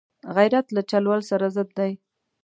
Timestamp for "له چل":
0.75-1.03